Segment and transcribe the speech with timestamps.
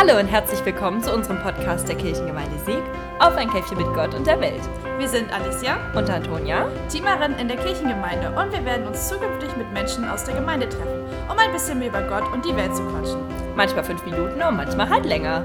[0.00, 2.82] Hallo und herzlich willkommen zu unserem Podcast der Kirchengemeinde Sieg
[3.18, 4.62] auf ein Käffchen mit Gott und der Welt.
[4.96, 9.70] Wir sind Alicia und Antonia, Teamerin in der Kirchengemeinde und wir werden uns zukünftig mit
[9.74, 12.82] Menschen aus der Gemeinde treffen, um ein bisschen mehr über Gott und die Welt zu
[12.84, 13.20] quatschen.
[13.54, 15.44] Manchmal fünf Minuten und manchmal halt länger.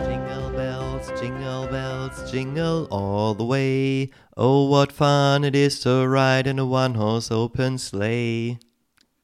[0.00, 4.10] Jingle bells, jingle bells, jingle all the way.
[4.36, 8.58] Oh, what fun it is to ride in a one-horse open sleigh.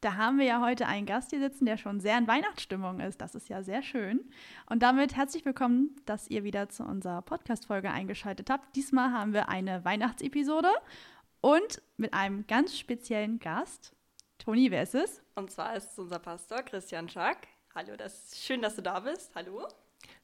[0.00, 3.20] Da haben wir ja heute einen Gast hier sitzen, der schon sehr in Weihnachtsstimmung ist.
[3.20, 4.20] Das ist ja sehr schön.
[4.64, 8.74] Und damit herzlich willkommen, dass ihr wieder zu unserer Podcast-Folge eingeschaltet habt.
[8.76, 10.70] Diesmal haben wir eine Weihnachtsepisode
[11.42, 13.92] und mit einem ganz speziellen Gast.
[14.38, 15.20] Toni, wer ist es?
[15.34, 17.48] Und zwar ist es unser Pastor Christian Schack.
[17.74, 19.32] Hallo, das ist schön, dass du da bist.
[19.34, 19.68] Hallo.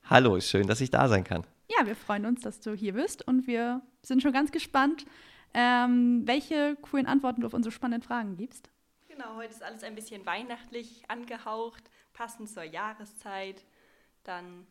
[0.05, 1.47] Hallo, schön, dass ich da sein kann.
[1.69, 5.05] Ja, wir freuen uns, dass du hier bist und wir sind schon ganz gespannt,
[5.53, 8.71] ähm, welche coolen Antworten du auf unsere spannenden Fragen gibst.
[9.17, 13.65] Genau, heute ist alles ein bisschen weihnachtlich angehaucht, passend zur Jahreszeit.
[14.25, 14.67] Dann,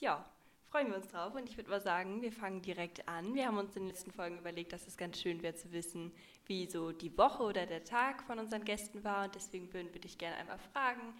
[0.00, 0.28] ja,
[0.66, 1.36] freuen wir uns drauf.
[1.36, 3.36] Und ich würde mal sagen, wir fangen direkt an.
[3.36, 6.12] Wir haben uns in den letzten Folgen überlegt, dass es ganz schön wäre zu wissen,
[6.46, 9.26] wie so die Woche oder der Tag von unseren Gästen war.
[9.26, 11.14] Und deswegen würden wir dich gerne einmal fragen,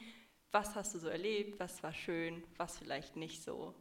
[0.50, 3.72] was hast du so erlebt, was war schön, was vielleicht nicht so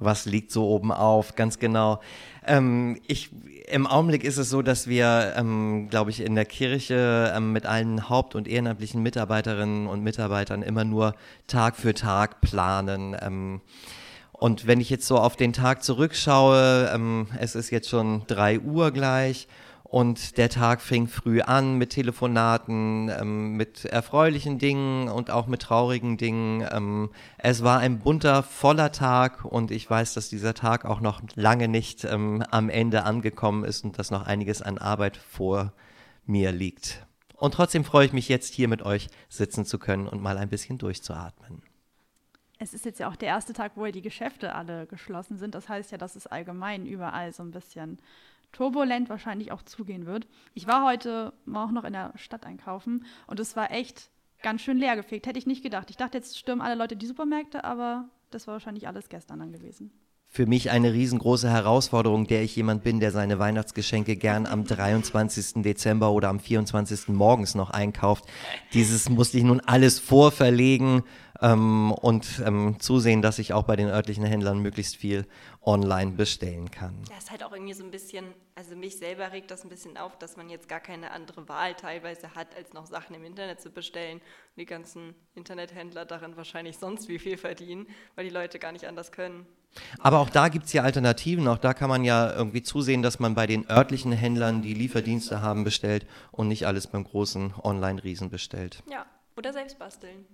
[0.00, 2.00] was liegt so oben auf, ganz genau.
[2.44, 3.30] Ähm, ich,
[3.68, 7.66] Im Augenblick ist es so, dass wir, ähm, glaube ich, in der Kirche ähm, mit
[7.66, 11.14] allen haupt- und ehrenamtlichen Mitarbeiterinnen und Mitarbeitern immer nur
[11.46, 13.16] Tag für Tag planen.
[13.20, 13.60] Ähm,
[14.32, 18.58] und wenn ich jetzt so auf den Tag zurückschaue, ähm, es ist jetzt schon drei
[18.58, 19.46] Uhr gleich
[19.90, 25.62] und der Tag fing früh an mit Telefonaten, ähm, mit erfreulichen Dingen und auch mit
[25.62, 26.64] traurigen Dingen.
[26.70, 31.20] Ähm, es war ein bunter, voller Tag und ich weiß, dass dieser Tag auch noch
[31.34, 35.72] lange nicht ähm, am Ende angekommen ist und dass noch einiges an Arbeit vor
[36.24, 37.04] mir liegt.
[37.34, 40.50] Und trotzdem freue ich mich jetzt hier mit euch sitzen zu können und mal ein
[40.50, 41.62] bisschen durchzuatmen.
[42.60, 45.56] Es ist jetzt ja auch der erste Tag, wo die Geschäfte alle geschlossen sind.
[45.56, 47.98] Das heißt ja, dass es allgemein überall so ein bisschen
[48.52, 50.26] turbulent wahrscheinlich auch zugehen wird.
[50.54, 54.10] Ich war heute auch noch in der Stadt einkaufen und es war echt
[54.42, 55.26] ganz schön leer gefegt.
[55.26, 55.90] Hätte ich nicht gedacht.
[55.90, 59.52] Ich dachte, jetzt stürmen alle Leute die Supermärkte, aber das war wahrscheinlich alles gestern dann
[59.52, 59.92] gewesen
[60.32, 65.62] für mich eine riesengroße Herausforderung, der ich jemand bin, der seine Weihnachtsgeschenke gern am 23.
[65.62, 67.08] Dezember oder am 24.
[67.08, 68.26] morgens noch einkauft.
[68.72, 71.02] Dieses musste ich nun alles vorverlegen
[71.40, 75.26] ähm, und ähm, zusehen, dass ich auch bei den örtlichen Händlern möglichst viel
[75.62, 76.94] online bestellen kann.
[77.10, 79.96] Ja, ist halt auch irgendwie so ein bisschen, also mich selber regt das ein bisschen
[79.96, 83.60] auf, dass man jetzt gar keine andere Wahl teilweise hat, als noch Sachen im Internet
[83.60, 84.18] zu bestellen.
[84.18, 88.86] Und die ganzen Internethändler darin wahrscheinlich sonst wie viel verdienen, weil die Leute gar nicht
[88.86, 89.46] anders können.
[89.98, 91.46] Aber auch da gibt es ja Alternativen.
[91.46, 95.42] Auch da kann man ja irgendwie zusehen, dass man bei den örtlichen Händlern, die Lieferdienste
[95.42, 98.82] haben, bestellt und nicht alles beim großen Online-Riesen bestellt.
[98.90, 100.26] Ja, oder selbst basteln.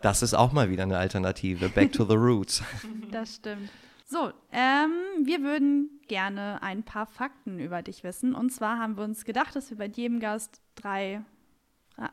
[0.00, 1.68] Das ist auch mal wieder eine Alternative.
[1.68, 2.62] Back to the roots.
[3.10, 3.70] Das stimmt.
[4.04, 4.90] So, ähm,
[5.24, 8.34] wir würden gerne ein paar Fakten über dich wissen.
[8.34, 11.22] Und zwar haben wir uns gedacht, dass wir bei jedem Gast drei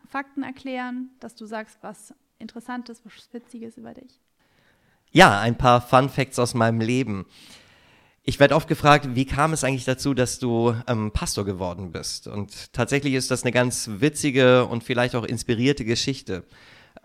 [0.08, 4.20] Fakten erklären, dass du sagst, was Interessantes, was Witziges über dich.
[5.12, 7.26] Ja, ein paar Fun Facts aus meinem Leben.
[8.24, 12.28] Ich werde oft gefragt, wie kam es eigentlich dazu, dass du ähm, Pastor geworden bist?
[12.28, 16.44] Und tatsächlich ist das eine ganz witzige und vielleicht auch inspirierte Geschichte.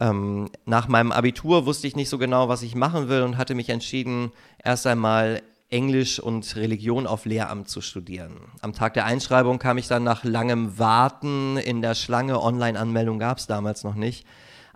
[0.00, 3.54] Ähm, nach meinem Abitur wusste ich nicht so genau, was ich machen will und hatte
[3.54, 4.30] mich entschieden,
[4.62, 8.36] erst einmal Englisch und Religion auf Lehramt zu studieren.
[8.62, 13.38] Am Tag der Einschreibung kam ich dann nach langem Warten in der Schlange, Online-Anmeldung gab
[13.38, 14.26] es damals noch nicht,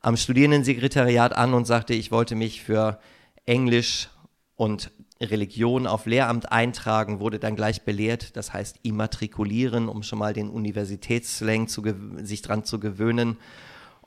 [0.02, 2.98] am Studierendensekretariat an und sagte, ich wollte mich für
[3.46, 4.10] Englisch
[4.56, 4.90] und
[5.20, 10.50] Religion auf Lehramt eintragen, wurde dann gleich belehrt, das heißt immatrikulieren, um schon mal den
[10.50, 11.84] Universitätsslang zu,
[12.16, 13.36] sich dran zu gewöhnen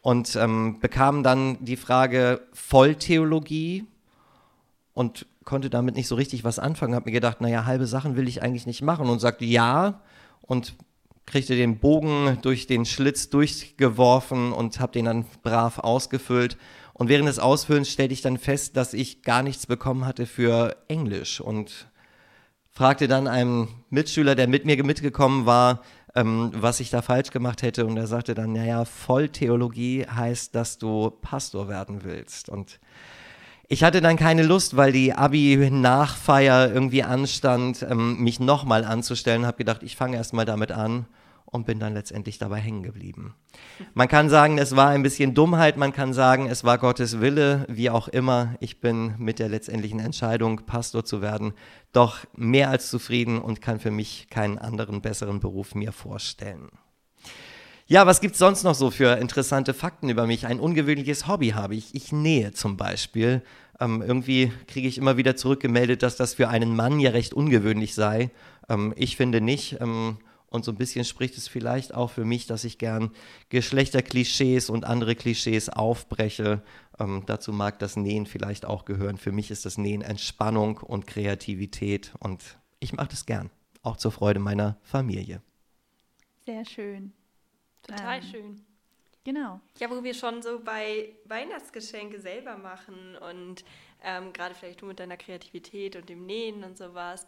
[0.05, 3.87] und ähm, bekam dann die Frage Volltheologie
[4.93, 6.93] und konnte damit nicht so richtig was anfangen.
[6.93, 10.01] Habe mir gedacht, naja, halbe Sachen will ich eigentlich nicht machen und sagte ja
[10.41, 10.75] und
[11.25, 16.55] kriegte den Bogen durch den Schlitz durchgeworfen und habe den dann brav ausgefüllt.
[16.93, 20.75] Und während des Ausfüllens stellte ich dann fest, dass ich gar nichts bekommen hatte für
[20.87, 21.87] Englisch und
[22.69, 25.81] fragte dann einen Mitschüler, der mit mir mitgekommen war,
[26.15, 27.85] ähm, was ich da falsch gemacht hätte.
[27.85, 32.49] Und er sagte dann, naja, Volltheologie heißt, dass du Pastor werden willst.
[32.49, 32.79] Und
[33.67, 39.45] ich hatte dann keine Lust, weil die Abi-Nachfeier irgendwie anstand, ähm, mich nochmal anzustellen.
[39.45, 41.05] Habe gedacht, ich fange erst mal damit an
[41.55, 43.33] und bin dann letztendlich dabei hängen geblieben.
[43.93, 47.65] Man kann sagen, es war ein bisschen Dummheit, man kann sagen, es war Gottes Wille,
[47.69, 48.55] wie auch immer.
[48.59, 51.53] Ich bin mit der letztendlichen Entscheidung, Pastor zu werden,
[51.93, 56.69] doch mehr als zufrieden und kann für mich keinen anderen besseren Beruf mir vorstellen.
[57.87, 60.47] Ja, was gibt es sonst noch so für interessante Fakten über mich?
[60.47, 61.93] Ein ungewöhnliches Hobby habe ich.
[61.93, 63.43] Ich nähe zum Beispiel.
[63.79, 67.93] Ähm, irgendwie kriege ich immer wieder zurückgemeldet, dass das für einen Mann ja recht ungewöhnlich
[67.93, 68.31] sei.
[68.69, 69.77] Ähm, ich finde nicht.
[69.81, 70.17] Ähm,
[70.55, 73.11] und so ein bisschen spricht es vielleicht auch für mich, dass ich gern
[73.49, 76.63] Geschlechterklischees und andere Klischees aufbreche.
[76.99, 79.17] Ähm, dazu mag das Nähen vielleicht auch gehören.
[79.17, 83.51] Für mich ist das Nähen Entspannung und Kreativität und ich mache das gern,
[83.83, 85.41] auch zur Freude meiner Familie.
[86.45, 87.13] Sehr schön.
[87.83, 88.61] Total ähm, schön.
[89.23, 89.59] Genau.
[89.79, 93.65] Ja, wo wir schon so bei Weihnachtsgeschenke selber machen und
[94.03, 97.25] ähm, gerade vielleicht du mit deiner Kreativität und dem Nähen und sowas.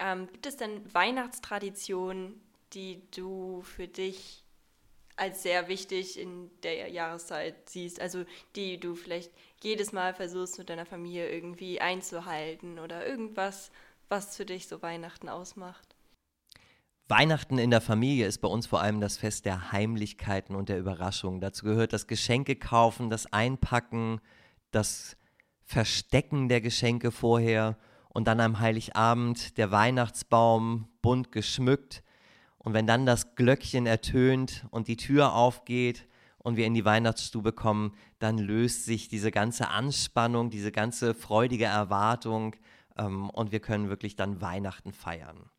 [0.00, 2.40] Ähm, gibt es denn Weihnachtstraditionen,
[2.72, 4.44] die du für dich
[5.16, 8.00] als sehr wichtig in der Jahreszeit siehst?
[8.00, 8.24] Also
[8.56, 9.32] die du vielleicht
[9.62, 13.70] jedes Mal versuchst mit deiner Familie irgendwie einzuhalten oder irgendwas,
[14.08, 15.94] was für dich so Weihnachten ausmacht?
[17.08, 20.78] Weihnachten in der Familie ist bei uns vor allem das Fest der Heimlichkeiten und der
[20.78, 21.40] Überraschungen.
[21.40, 24.20] Dazu gehört das Geschenke kaufen, das Einpacken,
[24.70, 25.16] das
[25.64, 27.78] Verstecken der Geschenke vorher
[28.10, 32.02] und dann am Heiligabend der Weihnachtsbaum bunt geschmückt.
[32.58, 36.06] Und wenn dann das Glöckchen ertönt und die Tür aufgeht
[36.38, 41.66] und wir in die Weihnachtsstube kommen, dann löst sich diese ganze Anspannung, diese ganze freudige
[41.66, 42.56] Erwartung
[42.96, 45.50] ähm, und wir können wirklich dann Weihnachten feiern.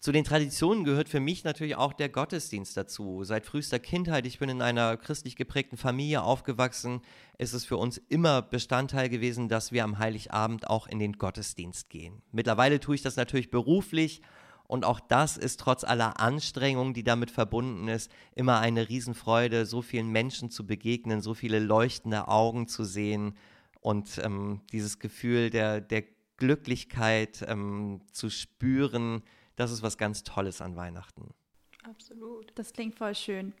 [0.00, 3.24] Zu den Traditionen gehört für mich natürlich auch der Gottesdienst dazu.
[3.24, 7.00] Seit frühester Kindheit, ich bin in einer christlich geprägten Familie aufgewachsen,
[7.36, 11.90] ist es für uns immer Bestandteil gewesen, dass wir am Heiligabend auch in den Gottesdienst
[11.90, 12.22] gehen.
[12.30, 14.22] Mittlerweile tue ich das natürlich beruflich
[14.68, 19.82] und auch das ist trotz aller Anstrengung, die damit verbunden ist, immer eine Riesenfreude, so
[19.82, 23.34] vielen Menschen zu begegnen, so viele leuchtende Augen zu sehen
[23.80, 26.04] und ähm, dieses Gefühl der, der
[26.36, 29.22] Glücklichkeit ähm, zu spüren,
[29.56, 31.34] das ist was ganz Tolles an Weihnachten.
[31.82, 32.52] Absolut.
[32.54, 33.54] Das klingt voll schön.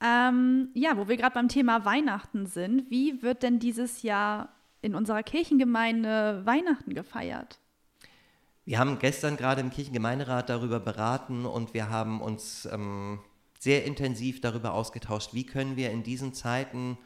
[0.00, 4.52] Ähm, ja, wo wir gerade beim Thema Weihnachten sind, wie wird denn dieses Jahr
[4.82, 7.60] in unserer Kirchengemeinde Weihnachten gefeiert?
[8.66, 13.18] Wir haben gestern gerade im Kirchengemeinderat darüber beraten und wir haben uns ähm,
[13.58, 16.96] sehr intensiv darüber ausgetauscht, wie können wir in diesen Zeiten,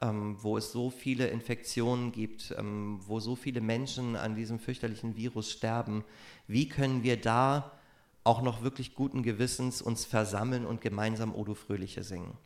[0.00, 5.16] ähm, wo es so viele Infektionen gibt, ähm, wo so viele Menschen an diesem fürchterlichen
[5.16, 6.04] Virus sterben,
[6.46, 7.72] wie können wir da
[8.22, 12.38] auch noch wirklich guten Gewissens uns versammeln und gemeinsam Odo Fröhliche singen.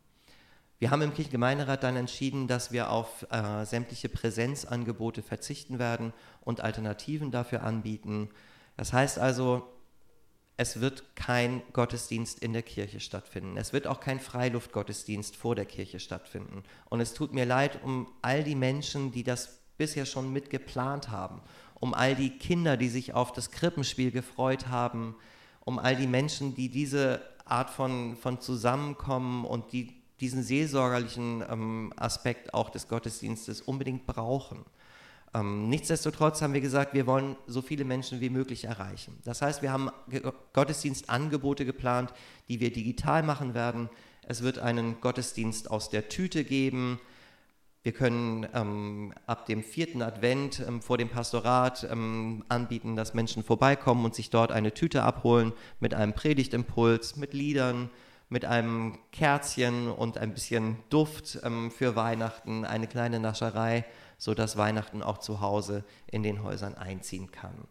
[0.79, 6.63] Wir haben im Kirchengemeinderat dann entschieden, dass wir auf äh, sämtliche Präsenzangebote verzichten werden und
[6.63, 8.31] Alternativen dafür anbieten.
[8.83, 9.63] Das heißt also,
[10.57, 13.57] es wird kein Gottesdienst in der Kirche stattfinden.
[13.57, 16.65] Es wird auch kein Freiluftgottesdienst vor der Kirche stattfinden.
[16.91, 21.41] Und es tut mir leid um all die Menschen, die das bisher schon mitgeplant haben
[21.83, 25.17] um all die Kinder, die sich auf das Krippenspiel gefreut haben,
[25.65, 31.93] um all die Menschen, die diese Art von, von Zusammenkommen und die diesen seelsorgerlichen ähm,
[31.97, 34.65] Aspekt auch des Gottesdienstes unbedingt brauchen.
[35.35, 39.19] Ähm, nichtsdestotrotz haben wir gesagt, wir wollen so viele Menschen wie möglich erreichen.
[39.25, 39.91] Das heißt, wir haben
[40.53, 42.13] Gottesdienstangebote geplant,
[42.49, 43.89] die wir digital machen werden.
[44.27, 47.01] Es wird einen Gottesdienst aus der Tüte geben,
[47.85, 53.43] wir können ähm, ab dem vierten Advent ähm, vor dem Pastorat ähm, anbieten, dass Menschen
[53.43, 57.91] vorbeikommen und sich dort eine Tüte abholen mit einem Predigtimpuls, mit Liedern,
[58.33, 63.85] mit einem Kerzchen und ein bisschen Duft ähm, für Weihnachten, eine kleine Nascherei,
[64.17, 67.69] sodass Weihnachten auch zu Hause in den Häusern einziehen kann.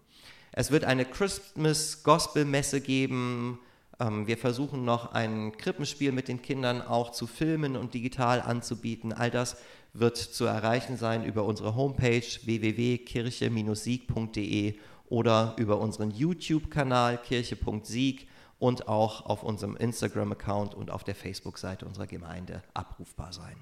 [0.51, 3.57] Es wird eine Christmas Gospel Messe geben.
[3.99, 9.13] Ähm, wir versuchen noch ein Krippenspiel mit den Kindern auch zu filmen und digital anzubieten.
[9.13, 9.57] All das
[9.93, 14.75] wird zu erreichen sein über unsere Homepage www.kirche-sieg.de
[15.09, 18.27] oder über unseren YouTube-Kanal kirche.sieg
[18.61, 23.57] und auch auf unserem Instagram-Account und auf der Facebook-Seite unserer Gemeinde abrufbar sein.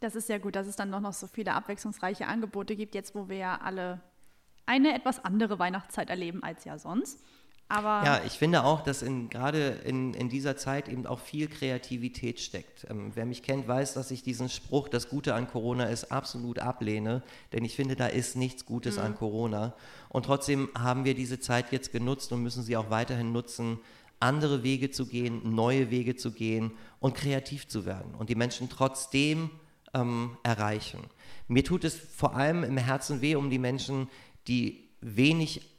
[0.00, 3.30] Das ist sehr gut, dass es dann noch so viele abwechslungsreiche Angebote gibt, jetzt wo
[3.30, 4.02] wir ja alle
[4.66, 7.18] eine etwas andere Weihnachtszeit erleben als ja sonst.
[7.68, 11.48] Aber ja, ich finde auch, dass in, gerade in, in dieser Zeit eben auch viel
[11.48, 12.86] Kreativität steckt.
[12.90, 16.58] Ähm, wer mich kennt, weiß, dass ich diesen Spruch, das Gute an Corona ist, absolut
[16.58, 17.22] ablehne,
[17.54, 19.02] denn ich finde, da ist nichts Gutes mhm.
[19.04, 19.74] an Corona.
[20.10, 23.78] Und trotzdem haben wir diese Zeit jetzt genutzt und müssen sie auch weiterhin nutzen,
[24.22, 28.68] andere Wege zu gehen, neue Wege zu gehen und kreativ zu werden und die Menschen
[28.68, 29.50] trotzdem
[29.94, 31.00] ähm, erreichen.
[31.48, 34.08] Mir tut es vor allem im Herzen weh um die Menschen,
[34.48, 35.72] die wenig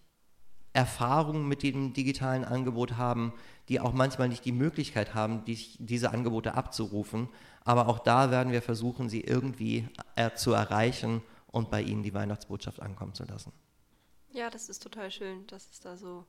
[0.74, 3.34] Erfahrungen mit dem digitalen Angebot haben,
[3.70, 7.30] die auch manchmal nicht die Möglichkeit haben, die, diese Angebote abzurufen.
[7.64, 12.14] Aber auch da werden wir versuchen, sie irgendwie äh, zu erreichen und bei ihnen die
[12.14, 13.54] Weihnachtsbotschaft ankommen zu lassen.
[14.32, 16.26] Ja, das ist total schön, dass es da so,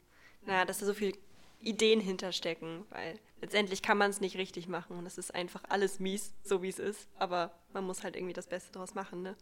[0.46, 1.16] naja, dass da so viel
[1.64, 6.00] Ideen hinterstecken, weil letztendlich kann man es nicht richtig machen und es ist einfach alles
[6.00, 9.36] mies, so wie es ist, aber man muss halt irgendwie das Beste daraus machen, ne?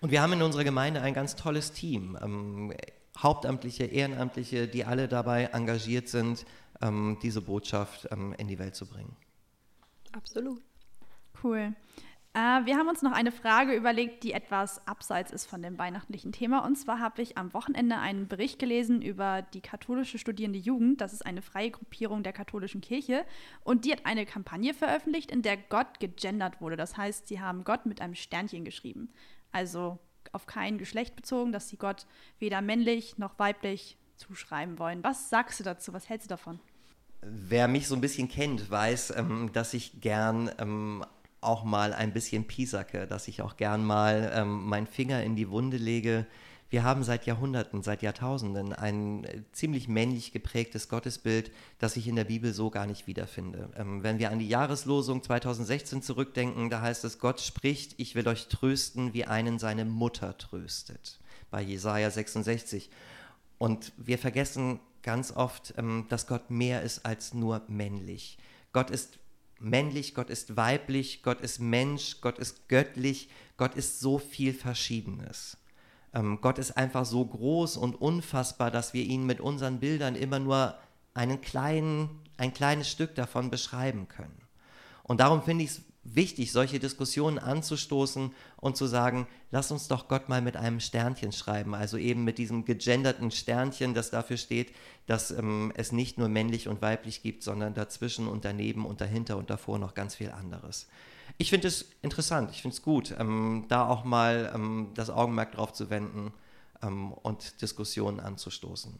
[0.00, 2.16] Und wir haben in unserer Gemeinde ein ganz tolles Team.
[2.22, 2.72] Ähm,
[3.18, 6.44] Hauptamtliche, Ehrenamtliche, die alle dabei engagiert sind,
[6.82, 9.16] ähm, diese Botschaft ähm, in die Welt zu bringen.
[10.12, 10.62] Absolut.
[11.42, 11.74] Cool.
[12.36, 16.32] Äh, wir haben uns noch eine Frage überlegt, die etwas abseits ist von dem weihnachtlichen
[16.32, 16.66] Thema.
[16.66, 21.00] Und zwar habe ich am Wochenende einen Bericht gelesen über die katholische Studierende Jugend.
[21.00, 23.24] Das ist eine freie Gruppierung der katholischen Kirche.
[23.64, 26.76] Und die hat eine Kampagne veröffentlicht, in der Gott gegendert wurde.
[26.76, 29.08] Das heißt, sie haben Gott mit einem Sternchen geschrieben.
[29.50, 29.98] Also
[30.32, 32.04] auf kein Geschlecht bezogen, dass sie Gott
[32.38, 35.02] weder männlich noch weiblich zuschreiben wollen.
[35.02, 35.94] Was sagst du dazu?
[35.94, 36.60] Was hältst du davon?
[37.22, 41.04] Wer mich so ein bisschen kennt, weiß, ähm, dass ich gern ähm,
[41.40, 45.50] auch mal ein bisschen piesacke, dass ich auch gern mal ähm, meinen Finger in die
[45.50, 46.26] Wunde lege.
[46.68, 52.16] Wir haben seit Jahrhunderten, seit Jahrtausenden ein äh, ziemlich männlich geprägtes Gottesbild, das ich in
[52.16, 53.70] der Bibel so gar nicht wiederfinde.
[53.76, 58.26] Ähm, wenn wir an die Jahreslosung 2016 zurückdenken, da heißt es, Gott spricht, ich will
[58.26, 61.20] euch trösten, wie einen seine Mutter tröstet.
[61.50, 62.90] Bei Jesaja 66.
[63.58, 68.38] Und wir vergessen ganz oft, ähm, dass Gott mehr ist als nur männlich.
[68.72, 69.18] Gott ist
[69.58, 75.56] männlich, Gott ist weiblich, Gott ist Mensch, Gott ist göttlich, Gott ist so viel Verschiedenes.
[76.14, 80.38] Ähm, Gott ist einfach so groß und unfassbar, dass wir ihn mit unseren Bildern immer
[80.38, 80.78] nur
[81.14, 84.40] einen kleinen, ein kleines Stück davon beschreiben können.
[85.02, 85.82] Und darum finde ich es
[86.14, 91.32] wichtig, solche Diskussionen anzustoßen und zu sagen, lass uns doch Gott mal mit einem Sternchen
[91.32, 94.72] schreiben, also eben mit diesem gegenderten Sternchen, das dafür steht,
[95.06, 99.36] dass ähm, es nicht nur männlich und weiblich gibt, sondern dazwischen und daneben und dahinter
[99.36, 100.86] und davor noch ganz viel anderes.
[101.38, 105.52] Ich finde es interessant, ich finde es gut, ähm, da auch mal ähm, das Augenmerk
[105.52, 106.32] drauf zu wenden
[106.82, 108.98] ähm, und Diskussionen anzustoßen.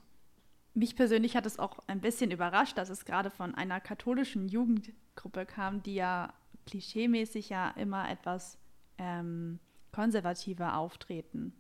[0.75, 5.46] Mich persönlich hat es auch ein bisschen überrascht, dass es gerade von einer katholischen Jugendgruppe
[5.46, 6.34] kam, die ja
[6.66, 8.58] klischeemäßig ja immer etwas
[8.99, 9.58] ähm,
[9.92, 11.52] konservativer auftreten.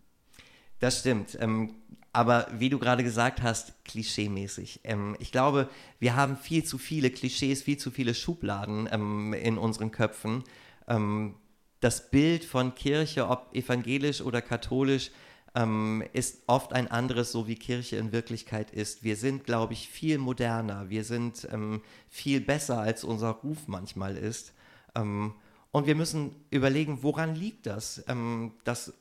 [0.78, 1.38] Das stimmt.
[1.40, 1.74] Ähm,
[2.12, 4.80] aber wie du gerade gesagt hast, klischeemäßig.
[4.84, 9.58] Ähm, ich glaube, wir haben viel zu viele Klischees, viel zu viele Schubladen ähm, in
[9.58, 10.44] unseren Köpfen.
[10.86, 11.34] Ähm,
[11.80, 15.10] das Bild von Kirche, ob evangelisch oder katholisch,
[15.54, 19.02] ähm, ist oft ein anderes, so wie Kirche in Wirklichkeit ist.
[19.02, 20.90] Wir sind, glaube ich, viel moderner.
[20.90, 24.52] Wir sind ähm, viel besser, als unser Ruf manchmal ist.
[24.96, 25.34] Ähm,
[25.70, 28.94] und wir müssen überlegen, woran liegt das, ähm, dass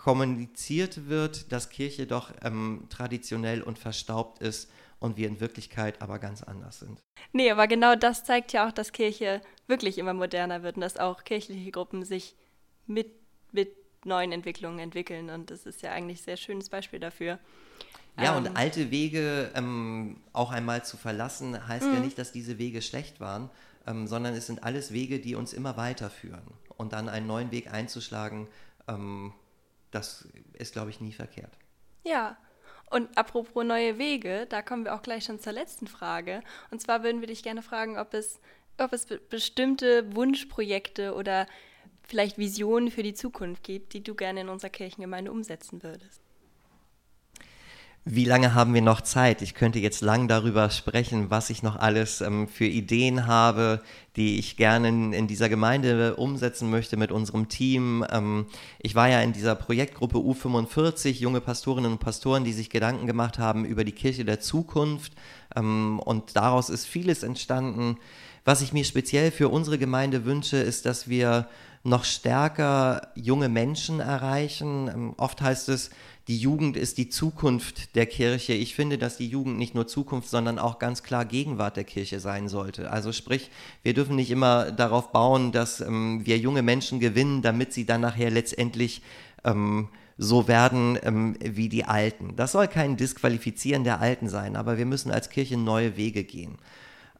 [0.00, 6.18] kommuniziert wird, dass Kirche doch ähm, traditionell und verstaubt ist und wir in Wirklichkeit aber
[6.18, 7.02] ganz anders sind.
[7.32, 10.96] Nee, aber genau das zeigt ja auch, dass Kirche wirklich immer moderner wird und dass
[10.96, 12.34] auch kirchliche Gruppen sich
[12.86, 13.12] mit,
[13.52, 15.28] mit neuen Entwicklungen entwickeln.
[15.28, 17.38] Und das ist ja eigentlich ein sehr schönes Beispiel dafür.
[18.18, 22.02] Ja, ähm, und alte Wege ähm, auch einmal zu verlassen, heißt ja mhm.
[22.02, 23.50] nicht, dass diese Wege schlecht waren,
[23.86, 26.42] ähm, sondern es sind alles Wege, die uns immer weiterführen.
[26.76, 28.48] Und dann einen neuen Weg einzuschlagen,
[28.88, 29.32] ähm,
[29.90, 31.52] das ist, glaube ich, nie verkehrt.
[32.04, 32.36] Ja,
[32.90, 36.42] und apropos neue Wege, da kommen wir auch gleich schon zur letzten Frage.
[36.70, 38.40] Und zwar würden wir dich gerne fragen, ob es,
[38.78, 41.46] ob es bestimmte Wunschprojekte oder
[42.02, 46.20] vielleicht Visionen für die Zukunft gibt, die du gerne in unserer Kirchengemeinde umsetzen würdest.
[48.12, 49.40] Wie lange haben wir noch Zeit?
[49.40, 53.82] Ich könnte jetzt lang darüber sprechen, was ich noch alles ähm, für Ideen habe,
[54.16, 58.04] die ich gerne in, in, dieser Gemeinde umsetzen möchte mit unserem Team.
[58.10, 58.46] Ähm,
[58.80, 63.38] ich war ja in dieser Projektgruppe U45, junge Pastorinnen und Pastoren, die sich Gedanken gemacht
[63.38, 65.12] haben über die Kirche der Zukunft.
[65.54, 67.96] Ähm, und daraus ist vieles entstanden.
[68.44, 71.46] Was ich mir speziell für unsere Gemeinde wünsche, ist, dass wir
[71.82, 74.88] noch stärker junge Menschen erreichen.
[74.88, 75.90] Ähm, oft heißt es,
[76.28, 78.52] die Jugend ist die Zukunft der Kirche.
[78.52, 82.20] Ich finde, dass die Jugend nicht nur Zukunft, sondern auch ganz klar Gegenwart der Kirche
[82.20, 82.90] sein sollte.
[82.90, 83.50] Also sprich,
[83.82, 88.02] wir dürfen nicht immer darauf bauen, dass ähm, wir junge Menschen gewinnen, damit sie dann
[88.02, 89.02] nachher letztendlich
[89.44, 92.36] ähm, so werden ähm, wie die Alten.
[92.36, 96.58] Das soll kein Disqualifizieren der Alten sein, aber wir müssen als Kirche neue Wege gehen.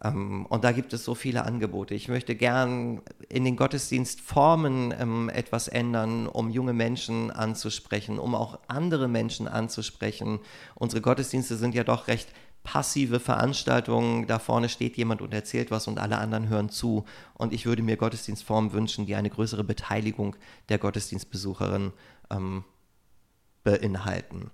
[0.03, 1.95] Ähm, und da gibt es so viele Angebote.
[1.95, 8.59] Ich möchte gern in den Gottesdienstformen ähm, etwas ändern, um junge Menschen anzusprechen, um auch
[8.69, 10.41] andere Menschen anzusprechen.
[10.75, 12.29] Unsere Gottesdienste sind ja doch recht
[12.63, 14.27] passive Veranstaltungen.
[14.27, 17.05] Da vorne steht jemand und erzählt was und alle anderen hören zu.
[17.35, 20.37] Und ich würde mir Gottesdienstformen wünschen, die eine größere Beteiligung
[20.69, 21.93] der Gottesdienstbesucherin
[22.31, 22.65] ähm,
[23.65, 24.51] beinhalten.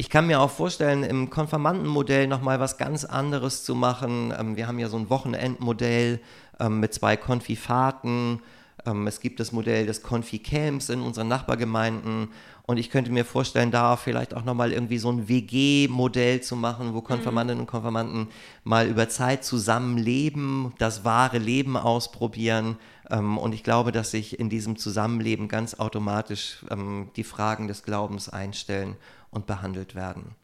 [0.00, 4.32] Ich kann mir auch vorstellen, im Konfirmandenmodell nochmal was ganz anderes zu machen.
[4.38, 6.20] Ähm, wir haben ja so ein Wochenendmodell
[6.60, 8.40] ähm, mit zwei Konfifaten,
[8.86, 12.28] Ähm, es gibt das Modell des Konfi-Camps in unseren Nachbargemeinden.
[12.62, 16.94] Und ich könnte mir vorstellen, da vielleicht auch nochmal irgendwie so ein WG-Modell zu machen,
[16.94, 18.28] wo Konfirmandinnen und Konfirmanden
[18.62, 22.76] mal über Zeit zusammenleben, das wahre Leben ausprobieren.
[23.10, 27.82] Ähm, und ich glaube, dass sich in diesem Zusammenleben ganz automatisch ähm, die Fragen des
[27.82, 28.96] Glaubens einstellen
[29.30, 30.34] und behandelt werden.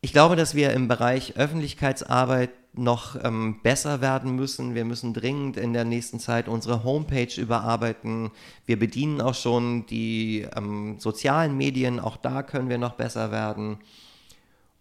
[0.00, 4.74] Ich glaube, dass wir im Bereich Öffentlichkeitsarbeit noch ähm, besser werden müssen.
[4.74, 8.30] Wir müssen dringend in der nächsten Zeit unsere Homepage überarbeiten.
[8.66, 13.78] Wir bedienen auch schon die ähm, sozialen Medien, auch da können wir noch besser werden.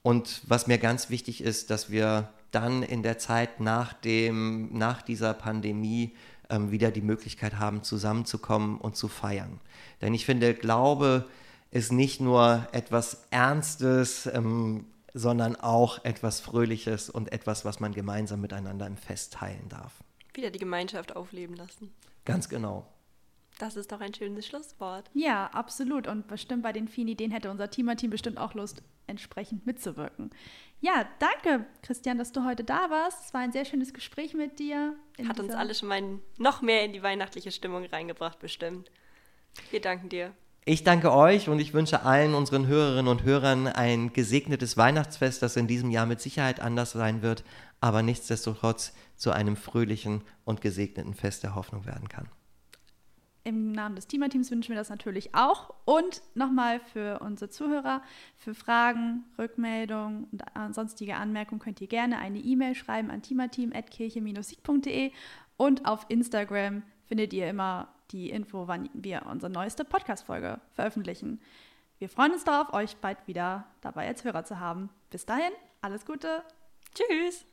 [0.01, 5.01] Und was mir ganz wichtig ist, dass wir dann in der Zeit nach, dem, nach
[5.01, 6.13] dieser Pandemie
[6.49, 9.59] ähm, wieder die Möglichkeit haben, zusammenzukommen und zu feiern.
[10.01, 11.25] Denn ich finde, Glaube
[11.71, 18.41] ist nicht nur etwas Ernstes, ähm, sondern auch etwas Fröhliches und etwas, was man gemeinsam
[18.41, 20.03] miteinander im Fest teilen darf.
[20.33, 21.91] Wieder die Gemeinschaft aufleben lassen.
[22.25, 22.87] Ganz genau.
[23.59, 25.09] Das ist doch ein schönes Schlusswort.
[25.13, 26.07] Ja, absolut.
[26.07, 30.31] Und bestimmt bei den vielen Ideen hätte unser Teamer-Team bestimmt auch Lust, entsprechend mitzuwirken.
[30.81, 33.25] Ja, danke, Christian, dass du heute da warst.
[33.25, 34.95] Es war ein sehr schönes Gespräch mit dir.
[35.27, 36.01] Hat uns alle schon mal
[36.37, 38.91] noch mehr in die weihnachtliche Stimmung reingebracht, bestimmt.
[39.71, 40.33] Wir danken dir.
[40.65, 45.57] Ich danke euch und ich wünsche allen unseren Hörerinnen und Hörern ein gesegnetes Weihnachtsfest, das
[45.57, 47.43] in diesem Jahr mit Sicherheit anders sein wird,
[47.81, 52.29] aber nichtsdestotrotz zu einem fröhlichen und gesegneten Fest der Hoffnung werden kann.
[53.45, 55.73] Im Namen des Teamer-Teams wünschen wir das natürlich auch.
[55.85, 58.01] Und nochmal für unsere Zuhörer,
[58.37, 65.11] für Fragen, Rückmeldungen und sonstige Anmerkungen könnt ihr gerne eine E-Mail schreiben an teamerteam.kirche-sieg.de
[65.57, 71.41] und auf Instagram findet ihr immer die Info, wann wir unsere neueste Podcast-Folge veröffentlichen.
[71.99, 74.89] Wir freuen uns darauf, euch bald wieder dabei als Hörer zu haben.
[75.09, 76.43] Bis dahin, alles Gute.
[76.93, 77.52] Tschüss.